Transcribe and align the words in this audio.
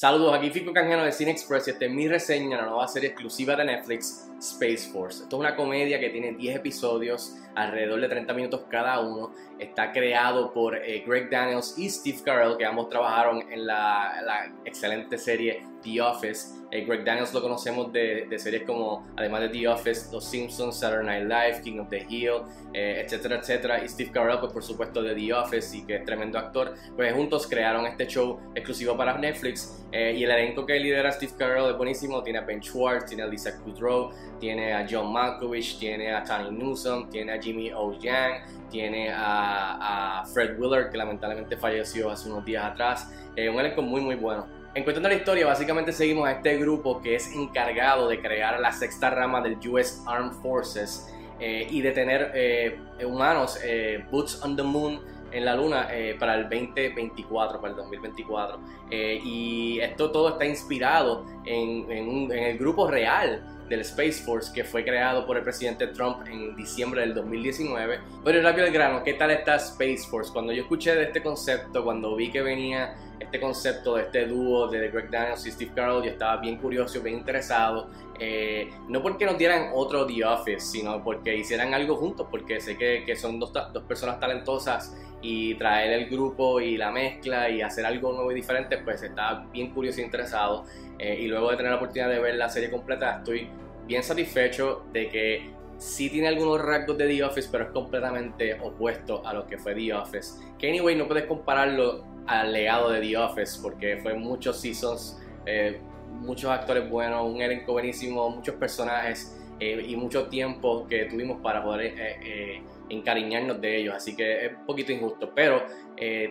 Saludos, 0.00 0.34
aquí 0.34 0.48
Fico 0.48 0.72
Canjano 0.72 1.04
de 1.04 1.12
Cine 1.12 1.32
Express 1.32 1.68
y 1.68 1.72
esta 1.72 1.84
es 1.84 1.90
mi 1.90 2.08
reseña 2.08 2.56
de 2.56 2.62
la 2.62 2.70
nueva 2.70 2.88
serie 2.88 3.10
exclusiva 3.10 3.54
de 3.54 3.66
Netflix, 3.66 4.30
Space 4.38 4.90
Force. 4.90 5.24
Esto 5.24 5.36
es 5.36 5.40
una 5.40 5.54
comedia 5.54 6.00
que 6.00 6.08
tiene 6.08 6.32
10 6.32 6.56
episodios, 6.56 7.36
alrededor 7.54 8.00
de 8.00 8.08
30 8.08 8.32
minutos 8.32 8.62
cada 8.70 8.98
uno. 9.00 9.34
Está 9.58 9.92
creado 9.92 10.54
por 10.54 10.74
eh, 10.74 11.04
Greg 11.06 11.28
Daniels 11.28 11.74
y 11.76 11.90
Steve 11.90 12.16
Carell, 12.24 12.56
que 12.56 12.64
ambos 12.64 12.88
trabajaron 12.88 13.42
en 13.52 13.66
la, 13.66 14.22
la 14.24 14.50
excelente 14.64 15.18
serie 15.18 15.66
The 15.82 16.00
Office. 16.00 16.60
Eh, 16.72 16.84
Greg 16.84 17.04
Daniels 17.04 17.34
lo 17.34 17.42
conocemos 17.42 17.92
de, 17.92 18.26
de, 18.30 18.38
series 18.38 18.62
como, 18.62 19.04
además 19.16 19.40
de 19.40 19.48
The 19.48 19.68
Office, 19.68 20.12
Los 20.12 20.24
Simpsons, 20.24 20.78
Saturday 20.78 21.24
Night 21.24 21.28
Live, 21.28 21.62
King 21.62 21.80
of 21.80 21.88
the 21.88 22.06
Hill, 22.08 22.42
eh, 22.72 23.02
etcétera, 23.04 23.36
etcétera. 23.36 23.84
Y 23.84 23.88
Steve 23.88 24.12
Carell, 24.12 24.38
pues 24.38 24.52
por 24.52 24.62
supuesto 24.62 25.02
de 25.02 25.14
The 25.14 25.32
Office 25.32 25.76
y 25.76 25.82
que 25.82 25.96
es 25.96 26.04
tremendo 26.04 26.38
actor. 26.38 26.74
Pues 26.94 27.12
juntos 27.12 27.46
crearon 27.48 27.86
este 27.86 28.06
show 28.06 28.38
exclusivo 28.54 28.96
para 28.96 29.18
Netflix. 29.18 29.84
Eh, 29.90 30.14
y 30.16 30.22
el 30.22 30.30
elenco 30.30 30.64
que 30.64 30.78
lidera 30.78 31.10
Steve 31.10 31.32
Carell 31.36 31.70
es 31.70 31.76
buenísimo. 31.76 32.22
Tiene 32.22 32.38
a 32.38 32.42
Ben 32.42 32.62
Schwartz, 32.62 33.06
tiene 33.06 33.24
a 33.24 33.26
Lisa 33.26 33.58
Kudrow, 33.58 34.12
tiene 34.38 34.72
a 34.72 34.86
John 34.88 35.12
Malkovich, 35.12 35.78
tiene 35.78 36.14
a 36.14 36.22
Tony 36.22 36.56
Newsom, 36.56 37.10
tiene 37.10 37.32
a 37.32 37.42
Jimmy 37.42 37.72
O. 37.72 37.98
Yang, 37.98 38.68
tiene 38.70 39.10
a, 39.10 40.20
a 40.20 40.24
Fred 40.26 40.56
Willard, 40.56 40.90
que 40.90 40.96
lamentablemente 40.96 41.56
falleció 41.56 42.10
hace 42.10 42.30
unos 42.30 42.44
días 42.44 42.64
atrás. 42.64 43.10
un 43.36 43.58
elenco 43.58 43.82
muy, 43.82 44.00
muy 44.00 44.14
bueno. 44.14 44.59
En 44.72 44.84
cuestión 44.84 45.02
de 45.02 45.08
la 45.08 45.16
historia, 45.16 45.46
básicamente 45.46 45.90
seguimos 45.90 46.28
a 46.28 46.32
este 46.32 46.56
grupo 46.56 47.02
que 47.02 47.16
es 47.16 47.34
encargado 47.34 48.08
de 48.08 48.20
crear 48.20 48.60
la 48.60 48.70
sexta 48.70 49.10
rama 49.10 49.40
del 49.40 49.58
US 49.68 50.04
Armed 50.06 50.32
Forces 50.42 51.12
eh, 51.40 51.66
y 51.68 51.80
de 51.80 51.90
tener 51.90 52.30
eh, 52.34 52.78
humanos, 53.04 53.58
eh, 53.64 54.04
boots 54.12 54.40
on 54.44 54.54
the 54.54 54.62
moon 54.62 55.00
en 55.32 55.44
la 55.44 55.56
luna 55.56 55.88
para 56.18 56.34
el 56.34 56.42
2024, 56.44 57.60
para 57.60 57.70
el 57.72 57.76
2024. 57.76 58.60
y 58.90 59.78
esto 59.80 60.10
todo 60.10 60.30
está 60.30 60.44
inspirado 60.44 61.24
en, 61.44 61.90
en, 61.90 62.32
en 62.32 62.44
el 62.44 62.58
grupo 62.58 62.88
real 62.88 63.40
del 63.68 63.80
Space 63.80 64.24
Force 64.24 64.52
que 64.52 64.64
fue 64.64 64.84
creado 64.84 65.24
por 65.26 65.36
el 65.36 65.44
presidente 65.44 65.86
Trump 65.86 66.26
en 66.26 66.56
diciembre 66.56 67.02
del 67.02 67.14
2019. 67.14 68.00
Pero 68.24 68.42
rápido 68.42 68.66
el 68.66 68.72
grano, 68.72 69.04
¿qué 69.04 69.14
tal 69.14 69.30
está 69.30 69.54
Space 69.54 70.08
Force? 70.10 70.32
Cuando 70.32 70.52
yo 70.52 70.62
escuché 70.62 70.96
de 70.96 71.04
este 71.04 71.22
concepto, 71.22 71.84
cuando 71.84 72.16
vi 72.16 72.32
que 72.32 72.42
venía 72.42 72.96
este 73.30 73.38
concepto 73.38 73.94
de 73.94 74.02
este 74.02 74.26
dúo 74.26 74.66
de 74.66 74.88
Greg 74.88 75.08
Daniels 75.08 75.46
y 75.46 75.52
Steve 75.52 75.70
Carell, 75.72 76.02
yo 76.02 76.10
estaba 76.10 76.38
bien 76.38 76.56
curioso, 76.56 77.00
bien 77.00 77.18
interesado. 77.18 77.88
Eh, 78.18 78.68
no 78.88 79.00
porque 79.00 79.24
nos 79.24 79.38
dieran 79.38 79.70
otro 79.72 80.04
The 80.04 80.24
Office, 80.24 80.66
sino 80.66 81.04
porque 81.04 81.36
hicieran 81.36 81.72
algo 81.72 81.94
juntos, 81.94 82.26
porque 82.28 82.60
sé 82.60 82.76
que, 82.76 83.04
que 83.06 83.14
son 83.14 83.38
dos, 83.38 83.52
dos, 83.52 83.84
personas 83.84 84.18
talentosas 84.18 84.96
y 85.22 85.54
traer 85.54 85.92
el 85.92 86.10
grupo 86.10 86.60
y 86.60 86.76
la 86.76 86.90
mezcla 86.90 87.48
y 87.48 87.62
hacer 87.62 87.86
algo 87.86 88.12
nuevo 88.12 88.32
y 88.32 88.34
diferente, 88.34 88.78
pues 88.78 89.00
estaba 89.00 89.46
bien 89.52 89.70
curioso 89.70 90.00
e 90.00 90.04
interesado. 90.04 90.64
Eh, 90.98 91.20
y 91.20 91.28
luego 91.28 91.52
de 91.52 91.56
tener 91.56 91.70
la 91.70 91.76
oportunidad 91.76 92.08
de 92.08 92.18
ver 92.18 92.34
la 92.34 92.48
serie 92.48 92.68
completa, 92.68 93.18
estoy 93.18 93.48
bien 93.86 94.02
satisfecho 94.02 94.86
de 94.92 95.08
que 95.08 95.50
sí 95.78 96.10
tiene 96.10 96.26
algunos 96.26 96.60
rasgos 96.60 96.98
de 96.98 97.06
The 97.06 97.22
Office, 97.22 97.48
pero 97.52 97.64
es 97.64 97.70
completamente 97.70 98.58
opuesto 98.60 99.24
a 99.24 99.32
lo 99.32 99.46
que 99.46 99.56
fue 99.56 99.76
The 99.76 99.94
Office. 99.94 100.42
Que 100.58 100.68
anyway, 100.68 100.96
no 100.96 101.06
puedes 101.06 101.26
compararlo 101.26 102.10
al 102.26 102.52
legado 102.52 102.90
de 102.90 103.00
The 103.00 103.16
Office, 103.16 103.58
porque 103.62 103.98
fue 103.98 104.14
muchos 104.14 104.60
seasons, 104.60 105.20
eh, 105.46 105.80
muchos 106.08 106.50
actores 106.50 106.88
buenos, 106.88 107.24
un 107.28 107.40
elenco 107.40 107.72
buenísimo, 107.72 108.28
muchos 108.30 108.54
personajes 108.56 109.38
eh, 109.58 109.84
y 109.86 109.96
mucho 109.96 110.28
tiempo 110.28 110.86
que 110.86 111.06
tuvimos 111.06 111.40
para 111.40 111.62
poder 111.62 111.94
eh, 111.96 112.62
encariñarnos 112.88 113.60
de 113.60 113.78
ellos. 113.78 113.94
Así 113.94 114.14
que 114.14 114.46
es 114.46 114.52
un 114.52 114.66
poquito 114.66 114.92
injusto, 114.92 115.32
pero 115.34 115.62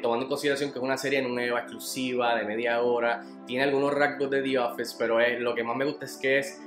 tomando 0.01 0.25
en 0.25 0.29
consideración 0.29 0.71
que 0.71 0.79
es 0.79 0.83
una 0.83 0.97
serie 0.97 1.21
nueva, 1.21 1.59
exclusiva, 1.59 2.35
de 2.35 2.43
media 2.43 2.81
hora, 2.81 3.23
tiene 3.45 3.64
algunos 3.65 3.93
rasgos 3.93 4.30
de 4.31 4.41
The 4.41 4.58
Office, 4.58 4.95
pero 4.97 5.19
lo 5.39 5.53
que 5.53 5.64
más 5.64 5.75
me 5.75 5.85
gusta 5.85 6.05
es 6.05 6.17
que 6.17 6.39
es 6.39 6.59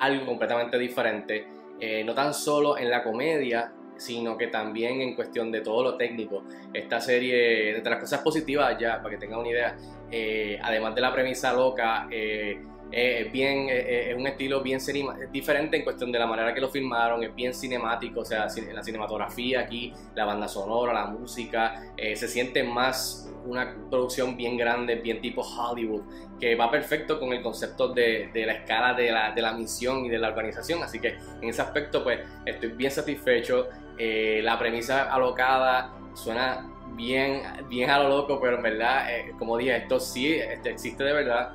algo 0.00 0.26
completamente 0.26 0.76
diferente 0.76 1.46
eh, 1.80 2.04
no 2.04 2.12
tan 2.12 2.34
solo 2.34 2.76
en 2.76 2.90
la 2.90 3.02
comedia, 3.02 3.72
sino 4.00 4.36
que 4.36 4.46
también 4.46 5.02
en 5.02 5.14
cuestión 5.14 5.52
de 5.52 5.60
todo 5.60 5.82
lo 5.82 5.96
técnico. 5.96 6.42
Esta 6.72 7.00
serie, 7.00 7.80
de 7.80 7.90
las 7.90 8.00
cosas 8.00 8.20
positivas 8.20 8.76
ya, 8.78 8.96
para 8.98 9.10
que 9.10 9.18
tengan 9.18 9.40
una 9.40 9.50
idea, 9.50 9.76
eh, 10.10 10.58
además 10.62 10.94
de 10.94 11.00
la 11.02 11.12
premisa 11.12 11.52
loca, 11.52 12.08
eh, 12.10 12.58
es 12.92 13.30
bien, 13.30 13.68
es 13.68 14.14
un 14.16 14.26
estilo 14.26 14.62
bien 14.62 14.80
diferente 15.32 15.76
en 15.76 15.84
cuestión 15.84 16.10
de 16.10 16.18
la 16.18 16.26
manera 16.26 16.52
que 16.52 16.60
lo 16.60 16.68
filmaron, 16.68 17.22
es 17.22 17.34
bien 17.34 17.54
cinemático, 17.54 18.20
o 18.20 18.24
sea, 18.24 18.46
la 18.72 18.82
cinematografía 18.82 19.60
aquí, 19.60 19.92
la 20.14 20.24
banda 20.24 20.48
sonora, 20.48 20.92
la 20.92 21.06
música, 21.06 21.82
se 21.96 22.28
siente 22.28 22.62
más 22.62 23.30
una 23.44 23.74
producción 23.88 24.36
bien 24.36 24.56
grande, 24.56 24.96
bien 24.96 25.20
tipo 25.20 25.42
Hollywood, 25.42 26.02
que 26.38 26.54
va 26.54 26.70
perfecto 26.70 27.18
con 27.18 27.32
el 27.32 27.42
concepto 27.42 27.88
de, 27.88 28.30
de 28.32 28.46
la 28.46 28.52
escala 28.52 28.94
de 28.94 29.10
la, 29.10 29.32
de 29.32 29.42
la, 29.42 29.52
misión 29.52 30.04
y 30.04 30.08
de 30.08 30.18
la 30.18 30.28
organización. 30.28 30.82
Así 30.82 30.98
que 30.98 31.16
en 31.40 31.48
ese 31.48 31.62
aspecto, 31.62 32.02
pues 32.02 32.20
estoy 32.46 32.70
bien 32.70 32.90
satisfecho. 32.90 33.68
Eh, 33.98 34.40
la 34.42 34.58
premisa 34.58 35.12
alocada 35.12 35.92
suena 36.14 36.66
bien, 36.96 37.42
bien 37.68 37.90
a 37.90 37.98
lo 37.98 38.08
loco, 38.08 38.40
pero 38.40 38.56
en 38.56 38.62
verdad, 38.62 39.14
eh, 39.14 39.32
como 39.38 39.56
dije, 39.56 39.76
esto 39.76 40.00
sí 40.00 40.34
este, 40.34 40.70
existe 40.70 41.04
de 41.04 41.12
verdad. 41.12 41.52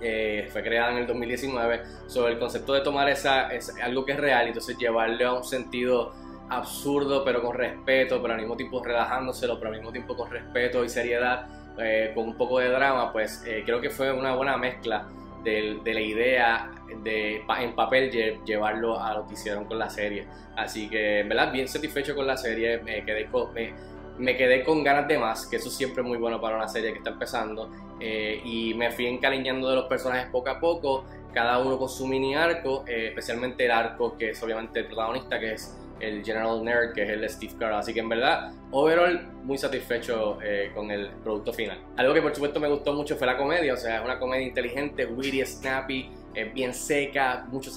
Eh, 0.00 0.48
fue 0.50 0.62
creada 0.62 0.92
en 0.92 0.98
el 0.98 1.06
2019 1.06 1.82
sobre 2.06 2.32
el 2.32 2.38
concepto 2.38 2.72
de 2.72 2.80
tomar 2.80 3.08
esa, 3.08 3.52
es 3.52 3.74
algo 3.82 4.04
que 4.04 4.12
es 4.12 4.18
real 4.18 4.46
y 4.46 4.48
entonces 4.48 4.78
llevarle 4.78 5.24
a 5.24 5.32
un 5.34 5.44
sentido 5.44 6.12
absurdo, 6.48 7.24
pero 7.24 7.42
con 7.42 7.54
respeto, 7.54 8.20
pero 8.20 8.34
al 8.34 8.40
mismo 8.40 8.56
tiempo 8.56 8.82
relajándoselo, 8.82 9.58
pero 9.58 9.70
al 9.70 9.76
mismo 9.76 9.92
tiempo 9.92 10.16
con 10.16 10.30
respeto 10.30 10.84
y 10.84 10.88
seriedad, 10.88 11.46
eh, 11.78 12.12
con 12.14 12.26
un 12.26 12.36
poco 12.36 12.58
de 12.58 12.68
drama, 12.68 13.12
pues 13.12 13.44
eh, 13.46 13.62
creo 13.64 13.80
que 13.80 13.90
fue 13.90 14.12
una 14.12 14.34
buena 14.34 14.56
mezcla 14.56 15.06
de, 15.44 15.80
de 15.84 15.94
la 15.94 16.00
idea 16.00 16.70
de 17.02 17.42
en 17.60 17.74
papel 17.74 18.10
llevarlo 18.44 19.00
a 19.00 19.14
lo 19.14 19.26
que 19.26 19.34
hicieron 19.34 19.64
con 19.64 19.78
la 19.78 19.88
serie. 19.88 20.26
Así 20.56 20.88
que, 20.88 21.20
en 21.20 21.28
verdad, 21.28 21.52
bien 21.52 21.68
satisfecho 21.68 22.14
con 22.14 22.26
la 22.26 22.36
serie, 22.36 22.78
me 22.78 23.04
quedé 23.04 23.26
con, 23.26 23.52
me, 23.54 23.72
me 24.20 24.36
quedé 24.36 24.62
con 24.62 24.84
ganas 24.84 25.08
de 25.08 25.18
más, 25.18 25.46
que 25.46 25.56
eso 25.56 25.70
siempre 25.70 26.02
es 26.02 26.08
muy 26.08 26.18
bueno 26.18 26.40
para 26.40 26.56
una 26.56 26.68
serie 26.68 26.92
que 26.92 26.98
está 26.98 27.10
empezando. 27.10 27.70
Eh, 27.98 28.40
y 28.44 28.74
me 28.74 28.90
fui 28.90 29.06
encariñando 29.06 29.68
de 29.68 29.76
los 29.76 29.86
personajes 29.86 30.28
poco 30.30 30.50
a 30.50 30.60
poco, 30.60 31.04
cada 31.32 31.58
uno 31.58 31.78
con 31.78 31.88
su 31.88 32.06
mini 32.06 32.34
arco, 32.34 32.84
especialmente 32.86 33.64
el 33.64 33.70
arco 33.70 34.16
que 34.16 34.30
es 34.30 34.42
obviamente 34.42 34.80
el 34.80 34.86
protagonista, 34.86 35.38
que 35.38 35.52
es 35.52 35.76
el 36.00 36.24
General 36.24 36.64
Nerd, 36.64 36.92
que 36.92 37.02
es 37.02 37.10
el 37.10 37.28
Steve 37.28 37.54
Carell. 37.58 37.76
Así 37.76 37.94
que 37.94 38.00
en 38.00 38.08
verdad, 38.08 38.52
overall, 38.70 39.20
muy 39.44 39.58
satisfecho 39.58 40.38
eh, 40.42 40.72
con 40.74 40.90
el 40.90 41.10
producto 41.22 41.52
final. 41.52 41.78
Algo 41.96 42.14
que 42.14 42.22
por 42.22 42.34
supuesto 42.34 42.58
me 42.58 42.68
gustó 42.68 42.92
mucho 42.92 43.16
fue 43.16 43.26
la 43.26 43.36
comedia, 43.36 43.74
o 43.74 43.76
sea, 43.76 43.98
es 43.98 44.04
una 44.04 44.18
comedia 44.18 44.46
inteligente, 44.46 45.06
witty, 45.06 45.44
snappy, 45.44 46.10
bien 46.54 46.74
seca, 46.74 47.46
mucho, 47.50 47.70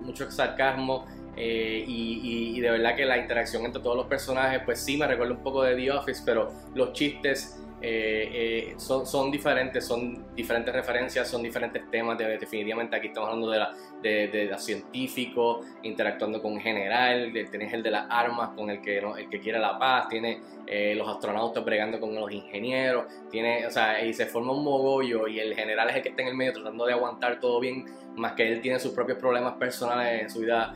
mucho 0.00 0.30
sarcasmo. 0.30 1.06
Eh, 1.36 1.84
de 2.60 2.70
verdad 2.70 2.96
que 2.96 3.04
la 3.04 3.18
interacción 3.18 3.64
entre 3.64 3.82
todos 3.82 3.96
los 3.96 4.06
personajes, 4.06 4.62
pues 4.64 4.80
sí 4.80 4.96
me 4.96 5.06
recuerda 5.06 5.34
un 5.34 5.42
poco 5.42 5.62
de 5.62 5.76
The 5.76 5.92
Office, 5.92 6.22
pero 6.24 6.52
los 6.74 6.92
chistes 6.92 7.60
eh, 7.82 8.28
eh, 8.32 8.74
son, 8.76 9.06
son, 9.06 9.30
diferentes, 9.30 9.86
son 9.86 10.34
diferentes 10.34 10.74
referencias, 10.74 11.28
son 11.28 11.42
diferentes 11.42 11.90
temas. 11.90 12.18
De, 12.18 12.26
definitivamente 12.38 12.96
aquí 12.96 13.06
estamos 13.06 13.30
hablando 13.30 13.50
de, 13.50 13.58
la, 13.58 13.74
de, 14.02 14.28
de, 14.28 14.58
científicos 14.58 15.64
interactuando 15.82 16.42
con 16.42 16.60
general, 16.60 17.32
de, 17.32 17.44
tenés 17.44 17.72
el 17.72 17.82
de 17.82 17.90
las 17.90 18.06
armas 18.10 18.50
con 18.50 18.68
el 18.68 18.82
que, 18.82 18.98
el 18.98 19.30
que 19.30 19.40
quiere 19.40 19.58
la 19.58 19.78
paz, 19.78 20.08
tiene 20.08 20.42
eh, 20.66 20.94
los 20.94 21.08
astronautas 21.08 21.64
bregando 21.64 21.98
con 21.98 22.14
los 22.14 22.30
ingenieros, 22.30 23.06
tiene, 23.30 23.66
o 23.66 23.70
sea, 23.70 24.04
y 24.04 24.12
se 24.12 24.26
forma 24.26 24.52
un 24.52 24.62
mogollo 24.62 25.26
y 25.26 25.40
el 25.40 25.54
general 25.54 25.88
es 25.88 25.96
el 25.96 26.02
que 26.02 26.10
está 26.10 26.22
en 26.22 26.28
el 26.28 26.34
medio 26.34 26.52
tratando 26.52 26.84
de 26.84 26.92
aguantar 26.92 27.40
todo 27.40 27.60
bien, 27.60 27.86
más 28.14 28.32
que 28.32 28.46
él 28.46 28.60
tiene 28.60 28.78
sus 28.78 28.92
propios 28.92 29.16
problemas 29.16 29.54
personales 29.54 30.22
en 30.22 30.30
su 30.30 30.40
vida 30.40 30.74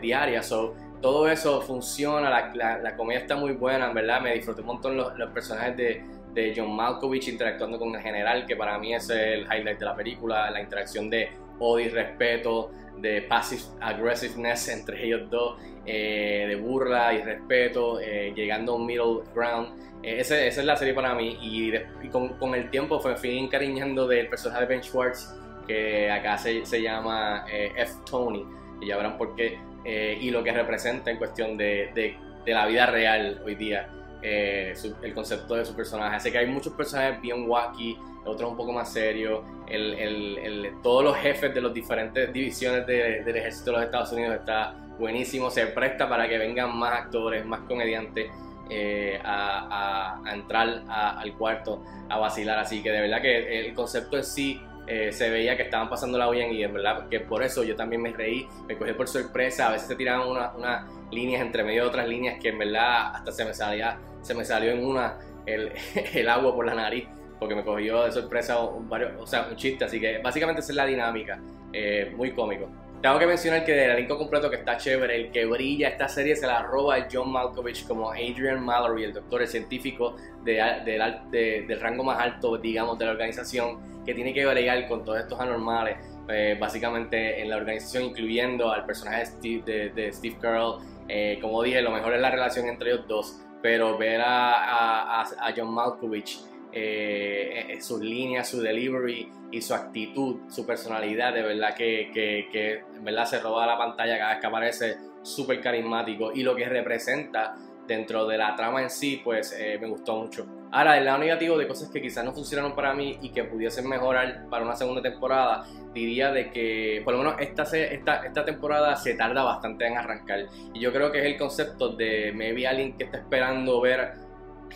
diaria. 0.00 0.42
So, 0.42 0.74
todo 1.04 1.28
eso 1.28 1.60
funciona, 1.60 2.30
la, 2.30 2.78
la, 2.78 2.96
comedia 2.96 3.20
está 3.20 3.36
muy 3.36 3.52
buena, 3.52 3.88
en 3.88 3.94
verdad, 3.94 4.22
me 4.22 4.32
disfruté 4.32 4.62
un 4.62 4.68
montón 4.68 4.96
los, 4.96 5.12
personajes 5.34 5.76
de, 5.76 6.54
John 6.56 6.74
Malkovich 6.74 7.28
interactuando 7.28 7.78
con 7.78 7.94
el 7.94 8.00
general, 8.00 8.46
que 8.46 8.56
para 8.56 8.78
mí 8.78 8.94
es 8.94 9.10
el 9.10 9.42
highlight 9.42 9.78
de 9.80 9.84
la 9.84 9.94
película, 9.94 10.50
la 10.50 10.62
interacción 10.62 11.10
de 11.10 11.28
odio 11.58 11.84
y 11.84 11.88
respeto, 11.90 12.70
de 12.96 13.20
passive 13.20 13.60
aggressiveness 13.82 14.68
entre 14.68 15.04
ellos 15.04 15.28
dos, 15.28 15.58
eh, 15.84 16.46
de 16.48 16.56
burla 16.56 17.12
y 17.12 17.20
respeto, 17.20 18.00
eh, 18.00 18.32
llegando 18.34 18.72
a 18.72 18.76
un 18.76 18.86
middle 18.86 19.24
ground. 19.34 19.78
Eh, 20.02 20.20
esa, 20.20 20.42
es 20.42 20.56
la 20.64 20.74
serie 20.74 20.94
para 20.94 21.14
mí 21.14 21.36
y, 21.38 22.08
con, 22.08 22.30
con, 22.38 22.54
el 22.54 22.70
tiempo 22.70 22.98
fue 22.98 23.14
fui 23.16 23.38
encariñando 23.38 24.08
del 24.08 24.28
personaje 24.28 24.62
de 24.62 24.66
Ben 24.68 24.82
Schwartz, 24.82 25.38
que 25.66 26.10
acá 26.10 26.38
se, 26.38 26.64
se 26.64 26.80
llama 26.80 27.44
F. 27.50 27.92
Tony, 28.10 28.46
y 28.80 28.86
ya 28.86 28.96
verán 28.96 29.18
por 29.18 29.36
qué 29.36 29.58
eh, 29.84 30.18
y 30.20 30.30
lo 30.30 30.42
que 30.42 30.52
representa 30.52 31.10
en 31.10 31.18
cuestión 31.18 31.56
de, 31.56 31.90
de, 31.94 32.52
la 32.52 32.66
vida 32.66 32.86
real 32.86 33.40
hoy 33.44 33.54
día, 33.54 33.88
eh, 34.22 34.74
el 35.02 35.14
concepto 35.14 35.54
de 35.54 35.64
su 35.64 35.74
personaje. 35.74 36.16
Así 36.16 36.30
que 36.30 36.38
hay 36.38 36.46
muchos 36.46 36.72
personajes 36.72 37.20
bien 37.20 37.48
wacky, 37.48 37.98
otros 38.24 38.50
un 38.50 38.56
poco 38.56 38.72
más 38.72 38.92
serios. 38.92 39.42
El, 39.66 39.94
el, 39.94 40.72
todos 40.82 41.04
los 41.04 41.16
jefes 41.16 41.54
de 41.54 41.60
las 41.60 41.72
diferentes 41.72 42.32
divisiones 42.32 42.86
del 42.86 43.36
ejército 43.36 43.70
de 43.70 43.76
los 43.78 43.84
Estados 43.86 44.12
Unidos 44.12 44.36
está 44.36 44.74
buenísimo, 44.98 45.50
se 45.50 45.66
presta 45.68 46.08
para 46.08 46.28
que 46.28 46.38
vengan 46.38 46.76
más 46.76 46.92
actores, 46.92 47.44
más 47.44 47.60
comediantes. 47.60 48.30
eh, 48.70 49.20
a, 49.24 50.20
entrar 50.32 50.82
al 50.88 51.32
cuarto 51.34 51.82
a 52.08 52.18
vacilar. 52.18 52.58
Así 52.58 52.82
que 52.82 52.90
de 52.90 53.00
verdad 53.00 53.20
que 53.20 53.60
el 53.60 53.74
concepto 53.74 54.16
en 54.16 54.24
sí 54.24 54.60
eh, 54.86 55.12
se 55.12 55.30
veía 55.30 55.56
que 55.56 55.64
estaban 55.64 55.88
pasando 55.88 56.18
la 56.18 56.28
bien 56.30 56.52
y 56.52 56.62
en 56.62 56.74
verdad 56.74 57.08
que 57.08 57.20
por 57.20 57.42
eso 57.42 57.64
yo 57.64 57.74
también 57.76 58.02
me 58.02 58.12
reí, 58.12 58.46
me 58.66 58.76
cogí 58.76 58.92
por 58.92 59.08
sorpresa, 59.08 59.68
a 59.68 59.72
veces 59.72 59.88
se 59.88 59.96
tiraban 59.96 60.28
unas 60.28 60.84
líneas 61.10 61.42
entre 61.42 61.64
medio 61.64 61.82
de 61.82 61.88
otras 61.88 62.08
líneas 62.08 62.38
que 62.40 62.48
en 62.48 62.58
verdad 62.58 63.14
hasta 63.14 63.32
se 63.32 63.44
me 63.44 63.54
salía, 63.54 63.98
se 64.20 64.34
me 64.34 64.44
salió 64.44 64.72
en 64.72 64.84
una 64.84 65.18
el, 65.46 65.72
el 66.14 66.28
agua 66.28 66.54
por 66.54 66.66
la 66.66 66.74
nariz 66.74 67.06
porque 67.38 67.54
me 67.54 67.64
cogió 67.64 68.04
de 68.04 68.12
sorpresa 68.12 68.60
un, 68.60 68.88
varios, 68.88 69.12
o 69.20 69.26
sea, 69.26 69.48
un 69.50 69.56
chiste, 69.56 69.84
así 69.84 70.00
que 70.00 70.18
básicamente 70.18 70.60
esa 70.60 70.72
es 70.72 70.76
la 70.76 70.86
dinámica, 70.86 71.40
eh, 71.72 72.12
muy 72.16 72.32
cómico. 72.32 72.68
Tengo 73.04 73.18
que 73.18 73.26
mencionar 73.26 73.66
que 73.66 73.72
del 73.72 73.90
elenco 73.90 74.16
completo 74.16 74.48
que 74.48 74.56
está 74.56 74.78
chévere, 74.78 75.14
el 75.14 75.30
que 75.30 75.44
brilla 75.44 75.88
esta 75.88 76.08
serie 76.08 76.34
se 76.36 76.46
la 76.46 76.62
roba 76.62 77.06
John 77.12 77.30
Malkovich 77.30 77.86
como 77.86 78.10
Adrian 78.10 78.64
Mallory, 78.64 79.04
el 79.04 79.12
doctor, 79.12 79.42
el 79.42 79.48
científico 79.48 80.16
de, 80.42 80.54
del 80.86 81.80
rango 81.80 82.02
más 82.02 82.18
alto, 82.18 82.56
digamos, 82.56 82.98
de 82.98 83.04
la 83.04 83.10
organización, 83.10 84.04
que 84.06 84.14
tiene 84.14 84.32
que 84.32 84.46
bregar 84.46 84.88
con 84.88 85.04
todos 85.04 85.20
estos 85.20 85.38
anormales, 85.38 85.98
eh, 86.30 86.56
básicamente 86.58 87.42
en 87.42 87.50
la 87.50 87.58
organización, 87.58 88.04
incluyendo 88.04 88.72
al 88.72 88.86
personaje 88.86 89.18
de 89.18 89.26
Steve, 89.26 89.92
de, 89.94 90.36
Carell. 90.40 90.76
Eh, 91.06 91.38
como 91.42 91.62
dije, 91.62 91.82
lo 91.82 91.90
mejor 91.90 92.14
es 92.14 92.22
la 92.22 92.30
relación 92.30 92.68
entre 92.68 92.92
ellos 92.92 93.06
dos, 93.06 93.38
pero 93.60 93.98
ver 93.98 94.22
a, 94.22 95.20
a 95.20 95.52
John 95.54 95.74
Malkovich 95.74 96.38
eh, 96.74 97.78
sus 97.80 98.00
líneas, 98.00 98.48
su 98.48 98.60
delivery 98.60 99.30
y 99.50 99.62
su 99.62 99.74
actitud, 99.74 100.40
su 100.48 100.66
personalidad, 100.66 101.32
de 101.32 101.42
verdad 101.42 101.74
que, 101.74 102.10
que, 102.12 102.82
en 102.94 103.04
verdad 103.04 103.26
se 103.26 103.40
roba 103.40 103.66
la 103.66 103.78
pantalla 103.78 104.18
cada 104.18 104.30
vez 104.32 104.40
que 104.40 104.46
aparece, 104.46 104.96
súper 105.22 105.60
carismático 105.60 106.32
y 106.34 106.42
lo 106.42 106.54
que 106.54 106.68
representa 106.68 107.54
dentro 107.86 108.26
de 108.26 108.38
la 108.38 108.56
trama 108.56 108.82
en 108.82 108.90
sí, 108.90 109.20
pues 109.22 109.54
eh, 109.58 109.78
me 109.80 109.86
gustó 109.88 110.16
mucho. 110.16 110.46
Ahora, 110.72 110.98
el 110.98 111.04
lado 111.04 111.18
negativo 111.18 111.56
de 111.56 111.68
cosas 111.68 111.88
que 111.88 112.02
quizás 112.02 112.24
no 112.24 112.32
funcionaron 112.32 112.74
para 112.74 112.94
mí 112.94 113.16
y 113.22 113.28
que 113.30 113.44
pudiesen 113.44 113.88
mejorar 113.88 114.46
para 114.50 114.64
una 114.64 114.74
segunda 114.74 115.00
temporada, 115.00 115.64
diría 115.92 116.32
de 116.32 116.50
que 116.50 117.00
por 117.04 117.14
lo 117.14 117.20
menos 117.20 117.36
esta, 117.38 117.62
esta, 117.62 118.26
esta 118.26 118.44
temporada 118.44 118.96
se 118.96 119.14
tarda 119.14 119.44
bastante 119.44 119.86
en 119.86 119.96
arrancar. 119.96 120.46
Y 120.72 120.80
yo 120.80 120.92
creo 120.92 121.12
que 121.12 121.20
es 121.20 121.26
el 121.26 121.38
concepto 121.38 121.90
de 121.90 122.32
maybe 122.34 122.66
alguien 122.66 122.96
que 122.96 123.04
está 123.04 123.18
esperando 123.18 123.80
ver 123.80 124.23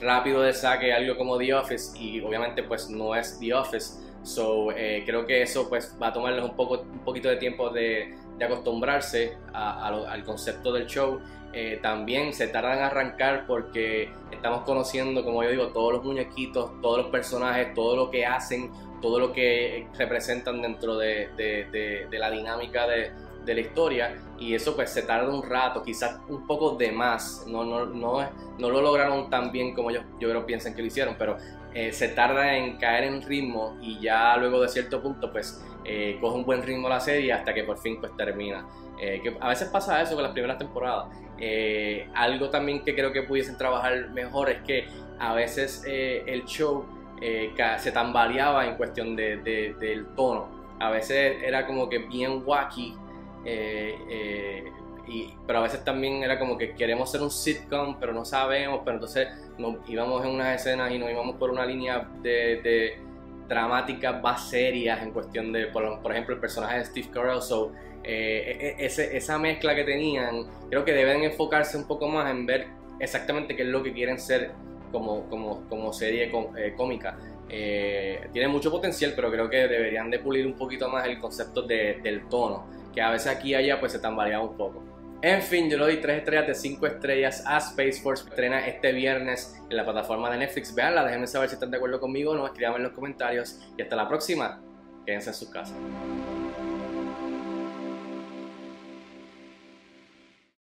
rápido 0.00 0.43
de 0.43 0.52
saque 0.52 0.93
algo 0.93 1.17
como 1.17 1.38
The 1.38 1.55
Office 1.55 1.99
y 1.99 2.20
obviamente 2.20 2.62
pues 2.62 2.88
no 2.90 3.14
es 3.14 3.38
The 3.40 3.55
Office. 3.55 4.08
So, 4.23 4.73
eh, 4.73 5.05
creo 5.06 5.25
que 5.26 5.43
eso 5.43 5.69
pues 5.69 5.96
va 6.00 6.08
a 6.08 6.12
tomarles 6.12 6.44
un, 6.44 6.55
poco, 6.55 6.81
un 6.81 7.05
poquito 7.05 7.29
de 7.29 7.37
tiempo 7.37 7.70
de, 7.70 8.14
acostumbrarse 8.40 9.37
al 9.52 10.23
concepto 10.25 10.73
del 10.73 10.87
show. 10.87 11.20
Eh, 11.52 11.81
también 11.82 12.32
se 12.35 12.46
tardan 12.49 12.79
en 12.79 12.85
arrancar 12.85 13.46
porque 13.46 14.12
estamos 14.31 14.62
conociendo, 14.62 15.25
como 15.25 15.43
yo 15.43 15.50
digo, 15.50 15.69
todos 15.69 15.94
los 15.94 16.05
muñequitos, 16.05 16.81
todos 16.81 16.99
los 16.99 17.06
personajes, 17.08 17.75
todo 17.75 17.96
lo 17.96 18.11
que 18.11 18.26
hacen, 18.26 18.70
todo 19.00 19.19
lo 19.19 19.32
que 19.32 19.88
representan 19.96 20.62
dentro 20.62 20.96
de, 20.99 21.31
de, 21.37 22.06
de 22.08 22.19
la 22.19 22.31
dinámica 22.31 22.87
de, 22.87 23.11
de 23.49 23.55
la 23.55 23.61
historia 23.62 24.15
y 24.39 24.55
eso 24.55 24.77
pues 24.77 24.91
se 24.91 25.03
tarda 25.03 25.35
un 25.35 25.43
rato, 25.43 25.83
quizás 25.83 26.21
un 26.29 26.47
poco 26.47 26.77
de 26.77 26.93
más, 26.93 27.45
no, 27.49 27.65
no, 27.65 27.87
no, 27.87 28.31
no 28.59 28.71
lo 28.71 28.83
lograron 28.83 29.31
tan 29.31 29.50
bien 29.50 29.75
como 29.75 29.91
yo, 29.91 30.03
yo 30.21 30.29
creo 30.29 30.47
piensan 30.47 30.75
que 30.75 30.83
lo 30.83 30.87
hicieron, 30.87 31.17
pero 31.19 31.39
eh, 31.75 31.93
se 31.93 32.09
tarda 32.09 32.56
en 32.56 32.77
caer 32.77 33.05
en 33.05 33.23
ritmo 33.23 33.77
y 33.81 34.00
ya 34.00 34.37
luego 34.37 34.61
de 34.61 34.69
cierto 34.69 35.03
punto 35.03 35.33
pues 35.33 35.65
eh, 35.85 36.19
coge 36.21 36.37
un 36.37 36.45
buen 36.45 36.62
ritmo 36.62 36.89
la 36.89 37.00
serie 37.00 37.33
hasta 37.33 37.55
que 37.55 37.65
por 37.65 37.79
fin 37.79 38.00
pues 38.00 38.17
termina. 38.17 38.67
Eh, 39.00 39.21
que 39.23 39.37
a 39.39 39.49
veces 39.49 39.69
pasa 39.69 40.03
eso 40.03 40.15
con 40.15 40.25
las 40.25 40.33
primeras 40.33 40.59
temporadas. 40.59 41.06
algo 42.15 42.50
también 42.50 42.85
que 42.85 42.95
creo 42.95 43.12
que 43.12 43.23
pudiesen 43.23 43.56
trabajar 43.56 44.11
mejor 44.11 44.50
es 44.50 44.62
que 44.62 44.89
a 45.21 45.35
veces 45.35 45.85
el 45.87 46.45
show 46.47 46.85
se 47.79 47.93
tambaleaba 47.93 48.67
en 48.67 48.77
cuestión 48.77 49.15
de, 49.15 49.37
del 49.79 50.06
tono. 50.17 50.49
A 50.81 50.91
veces 50.91 51.43
era 51.43 51.67
como 51.67 51.89
que 51.89 51.99
bien 51.99 52.43
wacky 52.45 52.97
eh, 53.44 53.99
eh, 54.11 54.73
y, 55.06 55.35
pero 55.46 55.61
a 55.61 55.62
veces 55.62 55.85
también 55.85 56.23
era 56.23 56.38
como 56.38 56.58
que 56.58 56.75
queremos 56.75 57.11
ser 57.11 57.23
un 57.23 57.31
sitcom, 57.31 57.99
pero 57.99 58.12
no 58.12 58.25
sabemos, 58.25 58.81
pero 58.85 58.96
entonces 58.96 59.29
nos 59.56 59.76
íbamos 59.88 60.25
en 60.25 60.32
unas 60.32 60.61
escenas 60.61 60.93
y 60.93 60.99
nos 60.99 61.11
íbamos 61.11 61.37
por 61.37 61.50
una 61.50 61.64
línea 61.64 62.08
de, 62.23 62.61
de 62.62 62.99
dramáticas 63.49 64.23
más 64.23 64.50
serias 64.50 65.02
en 65.02 65.12
cuestión 65.12 65.52
de, 65.52 65.69
por, 65.69 66.12
ejemplo, 66.12 66.35
el 66.35 66.40
personaje 66.40 66.79
de 66.79 66.85
Steve 66.85 67.08
Carell. 67.11 67.40
So, 67.40 67.73
eh, 68.05 68.76
e, 68.79 68.85
e, 68.85 69.17
esa 69.17 69.38
mezcla 69.38 69.75
que 69.75 69.85
tenían, 69.85 70.44
creo 70.69 70.85
que 70.85 70.93
deben 70.93 71.23
enfocarse 71.25 71.79
un 71.79 71.87
poco 71.87 72.08
más 72.08 72.31
en 72.31 72.44
ver 72.44 72.67
exactamente 73.00 73.56
qué 73.56 73.62
es 73.62 73.69
lo 73.69 73.82
que 73.82 73.93
quieren 73.93 74.19
ser 74.19 74.52
como, 74.93 75.25
como, 75.31 75.67
como 75.69 75.93
serie 75.93 76.31
cómica. 76.76 77.17
tiene 77.49 78.49
mucho 78.49 78.70
potencial, 78.70 79.14
pero 79.17 79.31
creo 79.31 79.49
que 79.49 79.69
deberían 79.69 80.11
de 80.11 80.19
pulir 80.19 80.46
un 80.46 80.55
poquito 80.55 80.90
más 80.90 81.06
el 81.06 81.19
concepto 81.19 81.62
de, 81.62 81.99
del 82.02 82.29
tono 82.29 82.79
que 82.99 83.03
a 83.03 83.11
veces 83.12 83.29
aquí 83.29 83.50
y 83.50 83.55
allá 83.55 83.79
pues 83.79 83.93
se 83.93 84.00
tambaleaba 84.00 84.43
un 84.43 84.56
poco. 84.56 84.83
En 85.23 85.41
fin, 85.41 85.71
yo 85.71 85.79
le 85.79 85.85
doy 85.85 85.97
3 86.00 86.19
estrellas 86.19 86.49
de 86.49 86.55
5 86.56 86.85
estrellas 86.89 87.45
a 87.47 87.59
Space 87.59 88.00
Force. 88.03 88.29
Estrena 88.29 88.67
este 88.67 88.91
viernes 88.91 89.56
en 89.71 89.77
la 89.77 89.85
plataforma 89.85 90.29
de 90.33 90.39
Netflix. 90.39 90.75
Veanla, 90.75 91.05
déjenme 91.05 91.29
saber 91.29 91.49
si 91.49 91.55
están 91.55 91.71
de 91.71 91.77
acuerdo 91.77 92.00
conmigo 92.00 92.33
o 92.33 92.35
no. 92.35 92.45
Escríbanme 92.45 92.79
en 92.79 92.83
los 92.83 92.93
comentarios. 92.95 93.61
Y 93.77 93.83
hasta 93.83 93.95
la 93.95 94.09
próxima. 94.09 94.61
Quédense 95.06 95.31
en 95.31 95.35
sus 95.35 95.49
casas. 95.49 95.77